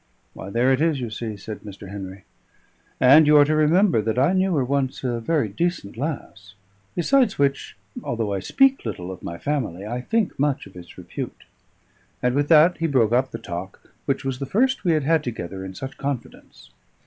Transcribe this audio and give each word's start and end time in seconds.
"Why, 0.33 0.49
there 0.49 0.73
it 0.73 0.81
is, 0.81 0.99
you 0.99 1.11
see!" 1.11 1.37
said 1.37 1.59
Mr. 1.59 1.91
Henry. 1.91 2.23
"And 2.99 3.27
you 3.27 3.37
are 3.37 3.45
to 3.45 3.55
remember 3.55 4.01
that 4.01 4.17
I 4.17 4.33
knew 4.33 4.55
her 4.55 4.65
once 4.65 5.03
a 5.03 5.19
very 5.19 5.47
decent 5.47 5.95
lass. 5.95 6.55
Besides 6.95 7.37
which, 7.37 7.77
although 8.03 8.33
I 8.33 8.39
speak 8.39 8.83
little 8.83 9.11
of 9.11 9.21
my 9.21 9.37
family, 9.37 9.85
I 9.85 10.01
think 10.01 10.39
much 10.39 10.65
of 10.65 10.75
its 10.75 10.97
repute." 10.97 11.43
And 12.19 12.33
with 12.33 12.47
that 12.47 12.77
he 12.77 12.87
broke 12.87 13.11
up 13.11 13.29
the 13.29 13.37
talk, 13.37 13.93
which 14.05 14.25
was 14.25 14.39
the 14.39 14.47
first 14.47 14.83
we 14.83 14.93
had 14.93 15.23
together 15.23 15.63
in 15.63 15.75
such 15.75 15.99
confidence. 15.99 16.71